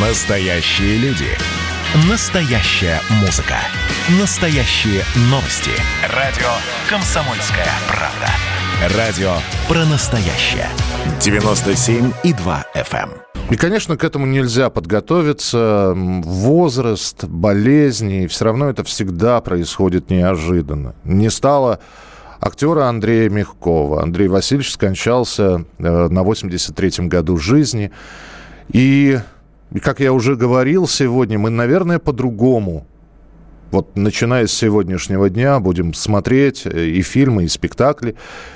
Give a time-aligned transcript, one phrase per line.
[0.00, 1.26] Настоящие люди.
[2.08, 3.56] Настоящая музыка.
[4.20, 5.72] Настоящие новости.
[6.14, 6.46] Радио
[6.88, 8.96] «Комсомольская правда».
[8.96, 9.32] Радио
[9.66, 10.68] про настоящее.
[11.18, 13.10] 97,2 FM.
[13.50, 15.94] И, конечно, к этому нельзя подготовиться.
[15.96, 20.94] Возраст, болезни, все равно это всегда происходит неожиданно.
[21.02, 21.80] Не стало
[22.40, 24.04] актера Андрея Мягкова.
[24.04, 27.90] Андрей Васильевич скончался э, на 83-м году жизни.
[28.72, 29.18] И,
[29.80, 32.86] как я уже говорил сегодня, мы, наверное, по-другому.
[33.70, 38.14] Вот начиная с сегодняшнего дня будем смотреть э, и фильмы, и спектакли,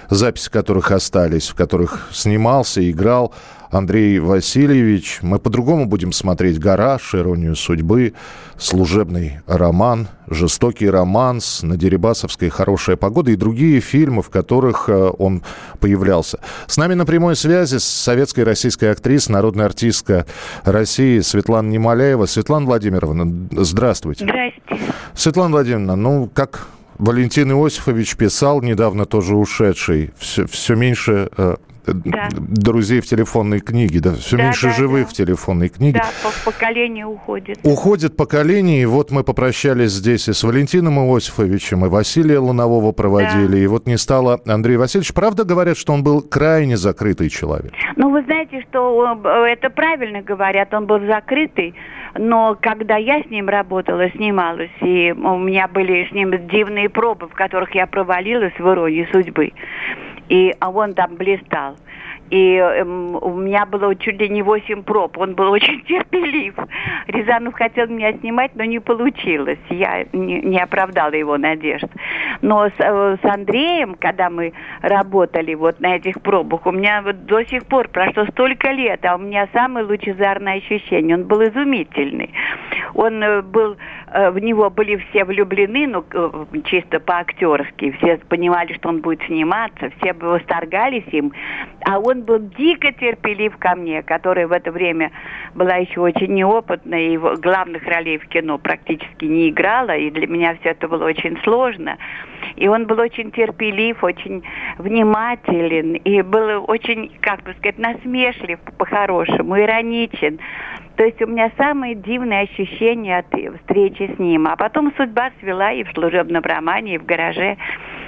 [0.09, 3.34] записи которых остались, в которых снимался, играл
[3.73, 5.21] Андрей Васильевич.
[5.23, 8.12] Мы по-другому будем смотреть «Гараж», «Иронию судьбы»,
[8.59, 15.43] «Служебный роман», «Жестокий романс», «На Дерибасовской хорошая погода» и другие фильмы, в которых э, он
[15.81, 16.39] появлялся.
[16.67, 20.27] С нами на прямой связи с советской российской актрисой, народная артистка
[20.65, 22.27] России Светлана Немоляева.
[22.27, 24.25] Светлана Владимировна, здравствуйте.
[24.25, 24.93] Здравствуйте.
[25.15, 32.28] Светлана Владимировна, ну, как Валентин Иосифович писал, недавно тоже ушедший, все, все меньше э, да.
[32.33, 35.11] друзей в телефонной книге, да, все да, меньше да, живых да.
[35.11, 36.00] в телефонной книге.
[36.02, 37.58] Да, по поколению уходит.
[37.62, 43.53] Уходит поколение, и вот мы попрощались здесь и с Валентином Иосифовичем, и Василия Лунового проводили,
[43.53, 43.58] да.
[43.58, 45.14] и вот не стало Андрея Васильевича.
[45.14, 47.72] Правда говорят, что он был крайне закрытый человек?
[47.97, 51.75] Ну, вы знаете, что э, это правильно говорят, он был закрытый,
[52.14, 57.28] но когда я с ним работала, снималась, и у меня были с ним дивные пробы,
[57.28, 59.53] в которых я провалилась в иронии судьбы,
[60.28, 61.77] и а он там блистал.
[62.33, 65.19] И э, у меня было чуть ли не 8 проб.
[65.19, 66.55] Он был очень терпелив.
[67.06, 69.59] Рязанов хотел меня снимать, но не получилось.
[69.69, 71.89] Я не, не оправдала его надежд.
[72.41, 77.27] Но с, э, с Андреем, когда мы работали вот на этих пробах, у меня вот
[77.27, 81.17] до сих пор прошло столько лет, а у меня самое лучезарное ощущение.
[81.17, 82.33] Он был изумительный.
[82.95, 83.77] Он э, был
[84.13, 86.05] в него были все влюблены, ну,
[86.65, 87.93] чисто по-актерски.
[87.93, 91.33] Все понимали, что он будет сниматься, все бы восторгались им.
[91.84, 95.11] А он был дико терпелив ко мне, которая в это время
[95.55, 100.56] была еще очень неопытная, и главных ролей в кино практически не играла, и для меня
[100.61, 101.97] все это было очень сложно.
[102.56, 104.43] И он был очень терпелив, очень
[104.78, 110.39] внимателен, и был очень, как бы сказать, насмешлив по-хорошему, ироничен.
[110.97, 113.27] То есть у меня самые дивные ощущения от
[113.61, 114.47] встречи с ним.
[114.47, 117.57] А потом судьба свела и в служебном романе, и в гараже.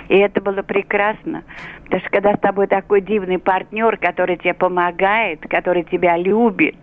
[0.08, 1.42] И это было прекрасно.
[1.84, 6.76] Потому что когда с тобой такой дивный партнер, который тебе помогает, который тебя любит,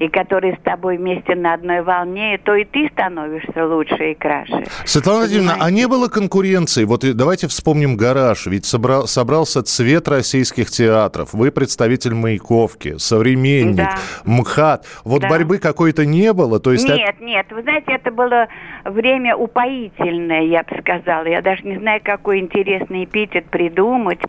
[0.00, 4.64] и которые с тобой вместе на одной волне, то и ты становишься лучше и краше.
[4.86, 6.84] Светлана Владимировна, а не было конкуренции?
[6.84, 8.46] Вот давайте вспомним «Гараж».
[8.46, 11.34] Ведь собрал, собрался цвет российских театров.
[11.34, 13.96] Вы представитель «Маяковки», «Современник», да.
[14.24, 14.86] «МХАТ».
[15.04, 15.28] Вот да.
[15.28, 16.60] борьбы какой-то не было?
[16.60, 17.22] То есть нет, это...
[17.22, 17.46] нет.
[17.50, 18.48] Вы знаете, это было
[18.86, 21.26] время упоительное, я бы сказала.
[21.26, 24.20] Я даже не знаю, какой интересный эпитет придумать,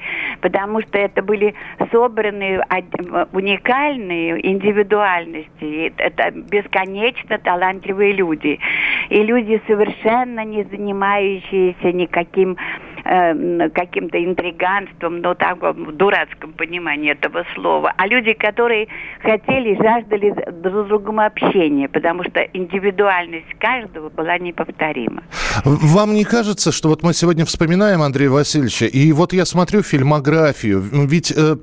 [0.41, 1.53] потому что это были
[1.93, 2.61] собранные
[3.31, 8.59] уникальные индивидуальности люди, это бесконечно талантливые люди.
[9.09, 12.57] И люди, совершенно не занимающиеся никаким
[13.03, 18.87] э, каким-то интриганством, но так в дурацком понимании этого слова, а люди, которые
[19.21, 25.23] хотели, жаждали друг с другом общения, потому что индивидуальность каждого была неповторима.
[25.65, 30.81] Вам не кажется, что вот мы сегодня вспоминаем Андрея Васильевича, и вот я смотрю фильмографию,
[30.81, 31.55] ведь э,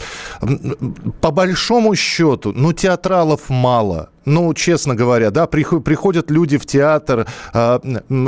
[1.20, 7.80] по большому счету, ну, театралов мало, ну, честно говоря, да, приходят люди в театр, а,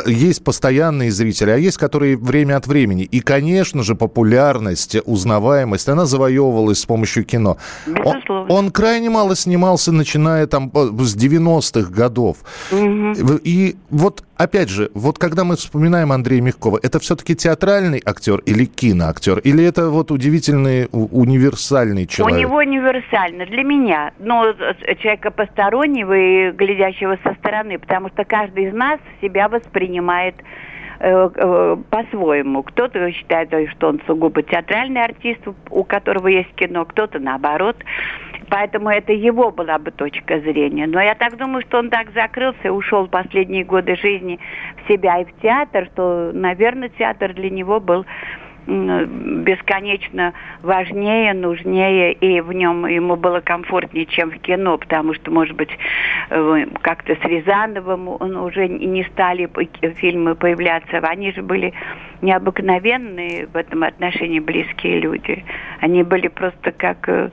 [0.07, 3.05] есть постоянные зрители, а есть, которые время от времени.
[3.05, 7.57] И, конечно же, популярность, узнаваемость, она завоевывалась с помощью кино.
[8.05, 12.39] Он, он крайне мало снимался, начиная там с 90-х годов.
[12.73, 13.41] Угу.
[13.45, 18.65] И вот, опять же, вот когда мы вспоминаем Андрея Мягкова, это все-таки театральный актер или
[18.65, 19.39] киноактер?
[19.39, 22.39] Или это вот удивительный, универсальный человек?
[22.39, 23.47] У него универсально.
[23.47, 24.45] Для меня, ну,
[25.01, 30.43] человека постороннего, стороннего и глядящего со стороны, потому что каждый из нас себя воспринимает э,
[30.43, 30.70] э,
[31.01, 32.63] по-своему.
[32.63, 37.77] Кто-то считает, что он сугубо театральный артист, у которого есть кино, кто-то наоборот.
[38.51, 40.87] Поэтому это его была бы точка зрения.
[40.87, 44.39] Но я так думаю, что он так закрылся и ушел в последние годы жизни
[44.77, 48.05] в себя и в театр, что, наверное, театр для него был
[48.67, 55.57] бесконечно важнее, нужнее, и в нем ему было комфортнее, чем в кино, потому что, может
[55.57, 55.71] быть,
[56.29, 59.49] как-то с Рязановым он уже не стали
[59.97, 60.99] фильмы появляться.
[60.99, 61.73] Они же были
[62.23, 65.45] необыкновенные в этом отношении близкие люди.
[65.81, 67.31] Они были просто как э,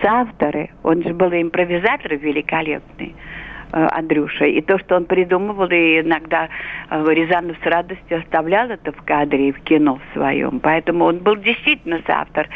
[0.00, 0.70] соавторы.
[0.82, 3.14] Он же был импровизатор великолепный.
[3.72, 4.46] Андрюша.
[4.46, 6.48] И то, что он придумывал, и иногда
[6.90, 10.60] Рязанов с радостью оставлял это в кадре и в кино в своем.
[10.60, 12.48] Поэтому он был действительно соавтор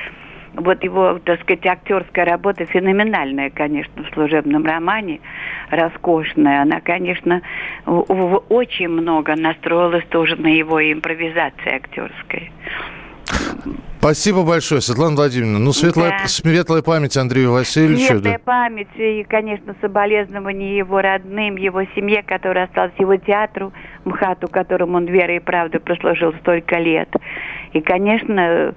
[0.56, 5.19] вот его, так сказать, актерская работа феноменальная, конечно, в служебном романе,
[5.70, 6.62] роскошная.
[6.62, 7.43] Она, конечно,
[7.87, 12.52] очень много настроилась тоже на его импровизации актерской.
[14.04, 15.58] Спасибо большое, Светлана Владимировна.
[15.58, 16.26] Ну, светлая, да.
[16.26, 18.18] светлая память Андрею Васильевичу.
[18.18, 18.38] Светлая да.
[18.44, 23.72] память и, конечно, соболезнования его родным, его семье, которая осталась, его театру
[24.04, 27.08] МХАТу, которому он верой и правдой прослужил столько лет.
[27.75, 28.75] И, конечно,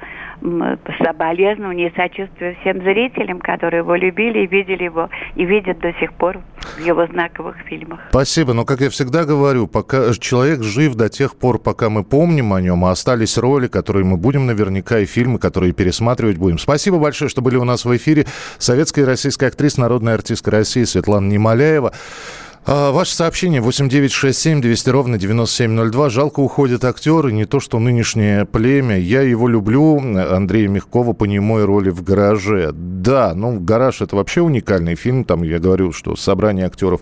[1.03, 6.13] соболезнования и сочувствия всем зрителям, которые его любили и видели его, и видят до сих
[6.13, 6.39] пор
[6.77, 7.99] в его знаковых фильмах.
[8.09, 8.53] Спасибо.
[8.53, 12.61] Но, как я всегда говорю, пока человек жив до тех пор, пока мы помним о
[12.61, 16.57] нем, а остались роли, которые мы будем наверняка, и фильмы, которые пересматривать будем.
[16.57, 18.25] Спасибо большое, что были у нас в эфире.
[18.57, 21.93] Советская и российская актриса, народная артистка России Светлана Немоляева.
[22.65, 26.09] А, ваше сообщение 8967 200 ровно 9702.
[26.09, 28.97] Жалко уходит актер, и не то, что нынешнее племя.
[28.97, 32.71] Я его люблю, Андрея Мягкова, по немой роли в «Гараже».
[32.73, 35.23] Да, ну, «Гараж»— это вообще уникальный фильм.
[35.23, 37.01] Там, я говорю, что собрание актеров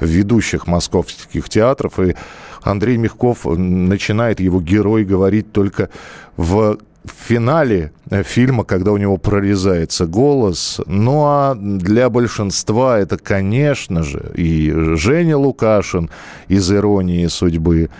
[0.00, 2.14] ведущих московских театров, и
[2.62, 5.90] Андрей Мягков начинает его герой говорить только
[6.36, 10.80] в в финале э, фильма, когда у него прорезается голос.
[10.86, 16.10] Ну а для большинства это, конечно же, и Женя Лукашин
[16.48, 17.90] из «Иронии судьбы»,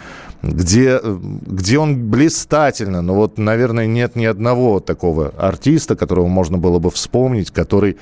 [0.42, 6.78] где, где он блистательно, но вот, наверное, нет ни одного такого артиста, которого можно было
[6.80, 7.96] бы вспомнить, который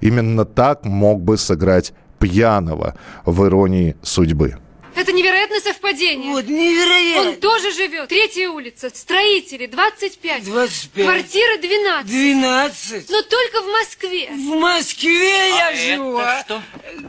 [0.00, 2.94] именно так мог бы сыграть пьяного
[3.24, 4.56] в «Иронии судьбы».
[4.96, 6.32] Это невероятное совпадение.
[6.32, 7.30] Вот, невероятно.
[7.30, 8.08] Он тоже живет.
[8.08, 8.90] Третья улица.
[8.92, 9.66] Строители.
[9.66, 10.44] 25.
[10.44, 11.04] 25.
[11.04, 12.06] Квартира 12.
[12.06, 13.10] 12.
[13.10, 14.28] Но только в Москве.
[14.30, 16.18] В Москве а я живу.
[16.18, 16.42] Это а?
[16.42, 16.62] что?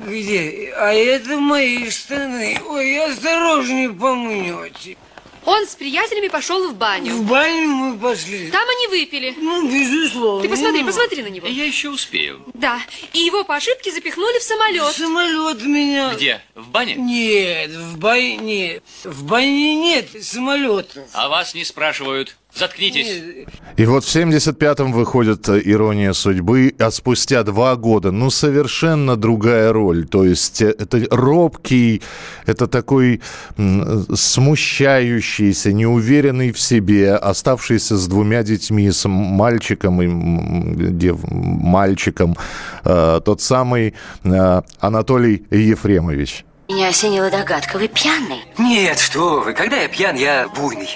[0.05, 0.73] Где?
[0.75, 2.61] А это мои штаны.
[2.67, 4.97] Ой, осторожнее помнете.
[5.47, 7.13] Он с приятелями пошел в баню.
[7.13, 8.51] В баню мы пошли.
[8.51, 9.33] Там они выпили.
[9.37, 10.41] Ну, безусловно.
[10.41, 11.47] Ты посмотри, посмотри на него.
[11.47, 12.43] Я еще успею.
[12.53, 12.81] Да.
[13.13, 14.93] И его по ошибке запихнули в самолет.
[14.93, 16.13] В самолет меня.
[16.15, 16.41] Где?
[16.53, 16.95] В бане?
[16.95, 18.81] Нет, в бане.
[19.05, 21.07] В бане нет самолета.
[21.13, 22.35] А вас не спрашивают.
[22.57, 23.45] Заткнитесь.
[23.77, 30.07] И вот в 75-м выходит «Ирония судьбы», а спустя два года, ну, совершенно другая роль.
[30.07, 32.01] То есть э, это робкий,
[32.47, 33.21] это такой
[33.57, 42.35] смущающийся, неуверенный в себе, оставшийся с двумя детьми, с мальчиком и дев, мальчиком,
[42.83, 43.93] э, тот самый
[44.23, 46.45] э, Анатолий Ефремович.
[46.69, 47.77] Меня осенила догадка.
[47.77, 48.43] Вы пьяный?
[48.57, 49.53] Нет, что вы.
[49.53, 50.89] Когда я пьян, я буйный.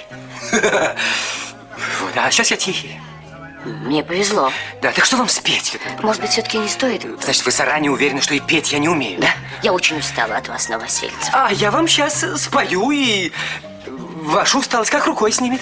[2.13, 3.00] Вот, а сейчас я тихий.
[3.63, 4.52] Мне повезло.
[4.81, 5.78] Да, так что вам спеть?
[6.02, 7.06] Может быть, все-таки не стоит?
[7.22, 9.30] Значит, вы заранее уверены, что и петь я не умею, да?
[9.62, 11.30] Я очень устала от вас, новосельцев.
[11.31, 13.31] А я вам сейчас спою, и
[13.88, 15.62] вашу усталость как рукой снимет.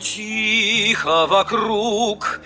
[0.00, 2.40] Тихо вокруг,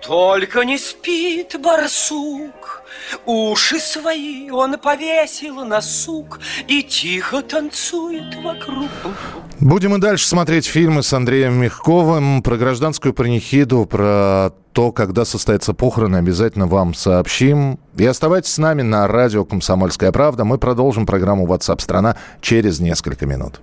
[0.00, 2.82] только не спит барсук.
[3.26, 8.90] Уши свои он повесил на сук и тихо танцует вокруг.
[9.60, 15.74] Будем и дальше смотреть фильмы с Андреем Мягковым про гражданскую панихиду, про то, когда состоятся
[15.74, 17.80] похороны, обязательно вам сообщим.
[17.96, 20.44] И оставайтесь с нами на радио «Комсомольская правда».
[20.44, 23.60] Мы продолжим программу WhatsApp страна через несколько минут.